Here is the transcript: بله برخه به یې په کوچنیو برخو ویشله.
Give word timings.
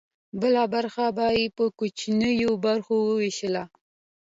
بله 0.39 0.63
برخه 0.73 1.05
به 1.17 1.25
یې 1.37 1.45
په 1.57 1.65
کوچنیو 1.79 2.51
برخو 2.65 2.95
ویشله. 3.19 3.63